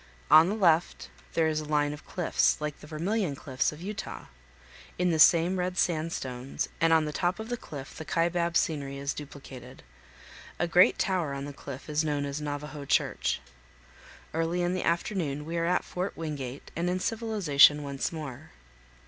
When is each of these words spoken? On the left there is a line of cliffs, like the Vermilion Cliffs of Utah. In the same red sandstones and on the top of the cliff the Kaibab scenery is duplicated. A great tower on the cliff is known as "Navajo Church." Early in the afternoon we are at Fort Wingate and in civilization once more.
On 0.31 0.49
the 0.49 0.55
left 0.55 1.11
there 1.33 1.45
is 1.47 1.59
a 1.59 1.65
line 1.65 1.93
of 1.93 2.07
cliffs, 2.07 2.59
like 2.59 2.79
the 2.79 2.87
Vermilion 2.87 3.35
Cliffs 3.35 3.71
of 3.71 3.83
Utah. 3.83 4.25
In 4.97 5.11
the 5.11 5.19
same 5.19 5.59
red 5.59 5.77
sandstones 5.77 6.69
and 6.79 6.91
on 6.91 7.05
the 7.05 7.13
top 7.13 7.39
of 7.39 7.49
the 7.49 7.55
cliff 7.55 7.95
the 7.95 8.03
Kaibab 8.03 8.57
scenery 8.57 8.97
is 8.97 9.13
duplicated. 9.13 9.83
A 10.57 10.67
great 10.67 10.97
tower 10.97 11.35
on 11.35 11.45
the 11.45 11.53
cliff 11.53 11.87
is 11.87 12.03
known 12.03 12.25
as 12.25 12.41
"Navajo 12.41 12.83
Church." 12.83 13.41
Early 14.33 14.63
in 14.63 14.73
the 14.73 14.81
afternoon 14.83 15.45
we 15.45 15.55
are 15.57 15.65
at 15.65 15.85
Fort 15.85 16.17
Wingate 16.17 16.71
and 16.75 16.89
in 16.89 16.99
civilization 16.99 17.83
once 17.83 18.11
more. 18.11 18.49